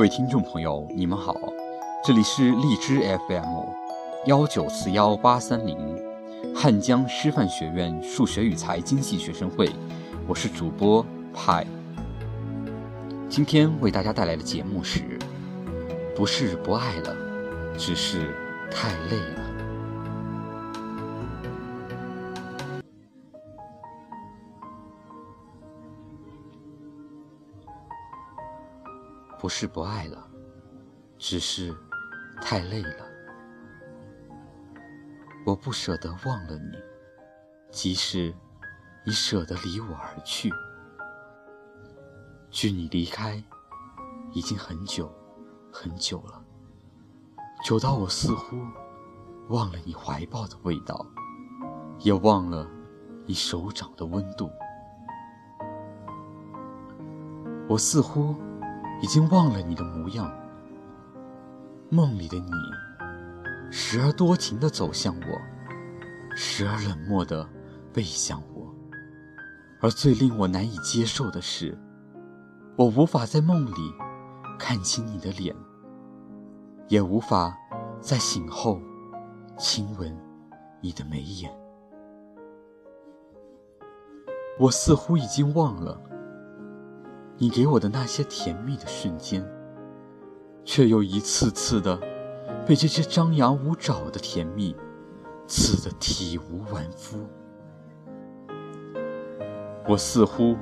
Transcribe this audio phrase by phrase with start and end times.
[0.00, 1.36] 各位听众朋友，你们好，
[2.02, 3.66] 这里是荔枝 FM
[4.24, 5.76] 幺九四幺八三零
[6.56, 9.68] 汉江师范学院数学与财经系学生会，
[10.26, 11.66] 我是主播派。
[13.28, 15.18] 今天为大家带来的节目是：
[16.16, 17.14] 不是不爱了，
[17.76, 18.34] 只是
[18.70, 19.49] 太累了。
[29.40, 30.28] 不是不爱了，
[31.16, 31.74] 只是
[32.42, 33.06] 太累了。
[35.46, 36.78] 我不舍得忘了你，
[37.70, 38.34] 即使
[39.02, 40.52] 你舍得离我而去。
[42.50, 43.42] 距你离开
[44.32, 45.10] 已经很久
[45.72, 46.44] 很久了，
[47.64, 48.58] 久到我似乎
[49.48, 51.06] 忘了你怀抱的味道，
[52.00, 52.68] 也忘了
[53.24, 54.50] 你手掌的温度。
[57.66, 58.36] 我似乎。
[59.02, 60.30] 已经忘了你的模样，
[61.88, 62.50] 梦里的你，
[63.70, 67.48] 时而多情的走向我，时而冷漠的
[67.92, 68.74] 背向我。
[69.80, 71.76] 而最令我难以接受的是，
[72.76, 73.94] 我无法在梦里
[74.58, 75.56] 看清你的脸，
[76.88, 77.56] 也无法
[78.00, 78.78] 在醒后
[79.56, 80.14] 亲吻
[80.82, 81.50] 你的眉眼。
[84.58, 85.98] 我似乎已经忘了。
[87.42, 89.42] 你给我的那些甜蜜的瞬间，
[90.62, 91.98] 却又一次次的
[92.66, 94.76] 被这些张牙舞爪的甜蜜
[95.46, 97.26] 刺得体无完肤。
[99.88, 100.54] 我似乎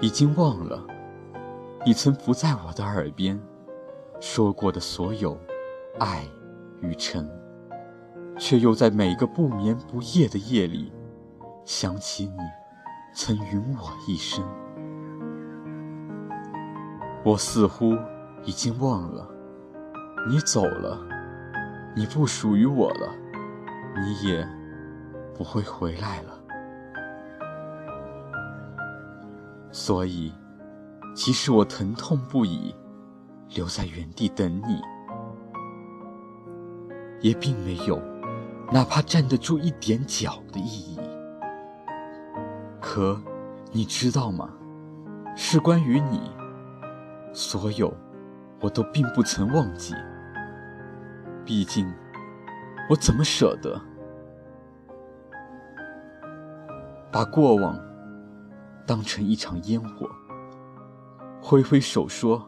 [0.00, 0.82] 已经忘了
[1.84, 3.38] 你曾伏在我的耳边
[4.18, 5.38] 说过的所有
[5.98, 6.26] 爱
[6.80, 7.28] 与诚，
[8.38, 10.90] 却又在每个不眠不夜的夜里
[11.66, 12.38] 想起你
[13.14, 14.42] 曾允我一生。
[17.26, 17.98] 我似乎
[18.44, 19.28] 已经忘了，
[20.28, 20.96] 你走了，
[21.96, 23.12] 你不属于我了，
[24.00, 24.48] 你也
[25.34, 26.38] 不会回来了。
[29.72, 30.32] 所以，
[31.16, 32.72] 即使我疼痛不已，
[33.56, 34.80] 留在原地等你，
[37.20, 38.00] 也并没有
[38.70, 41.00] 哪怕站得住一点脚的意义。
[42.80, 43.20] 可，
[43.72, 44.48] 你知道吗？
[45.34, 46.30] 是关于你。
[47.36, 47.94] 所有，
[48.62, 49.94] 我都并不曾忘记。
[51.44, 51.86] 毕竟，
[52.88, 53.78] 我怎么舍得
[57.12, 57.78] 把过往
[58.86, 60.08] 当成一场烟火，
[61.42, 62.42] 挥挥手说，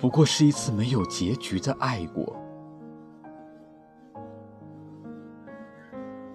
[0.00, 2.36] 不过是一次没有结局的爱过？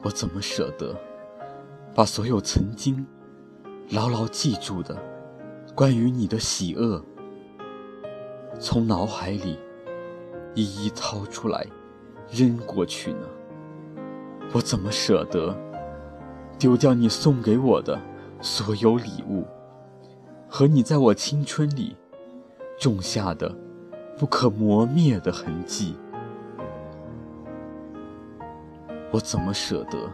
[0.03, 0.95] 我怎么舍得
[1.93, 3.05] 把所有曾经
[3.89, 4.97] 牢牢记住的
[5.75, 7.03] 关于你的喜恶？
[8.59, 9.59] 从脑海里
[10.55, 11.65] 一一掏出来，
[12.31, 13.27] 扔过去呢？
[14.53, 15.55] 我怎么舍得
[16.57, 17.99] 丢掉你送给我的
[18.41, 19.45] 所有礼物，
[20.49, 21.95] 和你在我青春里
[22.79, 23.55] 种下的
[24.17, 25.95] 不可磨灭的痕迹？
[29.11, 30.11] 我怎么舍得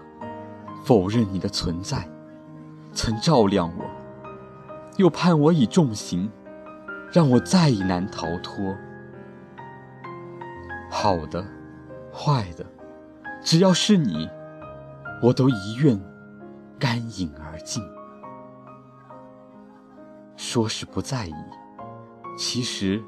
[0.84, 2.08] 否认你的存在，
[2.94, 3.86] 曾照亮我，
[4.98, 6.30] 又判我以重刑？
[7.14, 8.76] 让我再难逃脱。
[10.90, 11.46] 好的，
[12.12, 12.66] 坏的，
[13.44, 14.28] 只要是你，
[15.22, 16.00] 我都一愿
[16.80, 17.84] 甘饮而尽。
[20.36, 21.34] 说是不在意，
[22.36, 23.00] 其实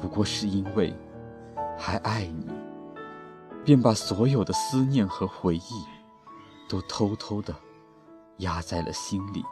[0.00, 0.96] 不过是因为
[1.76, 2.46] 还爱你，
[3.64, 5.84] 便把所有的思念和回忆
[6.68, 7.52] 都偷偷的
[8.38, 9.44] 压在了心里。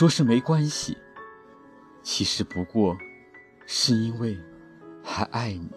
[0.00, 0.96] 说是没关系，
[2.02, 2.96] 其实不过
[3.66, 4.34] 是因为
[5.04, 5.70] 还爱你，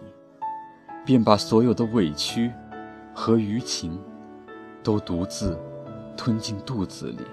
[1.04, 2.50] 便把所有的委屈
[3.14, 4.02] 和余情
[4.82, 5.60] 都独自
[6.16, 7.26] 吞进肚子里，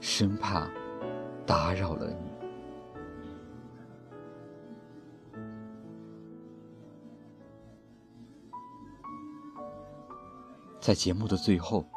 [0.00, 0.68] 生怕
[1.46, 2.32] 打扰了你。
[10.80, 11.88] 在节目的最后，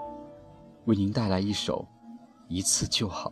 [0.85, 1.83] 为您带来一首
[2.47, 3.31] 《一次就好》。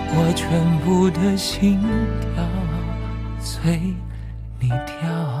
[0.13, 0.49] 我全
[0.79, 1.79] 部的心
[2.19, 2.43] 跳
[3.39, 3.79] 随
[4.59, 5.40] 你跳。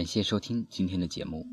[0.00, 1.46] 感谢收听今天的节目。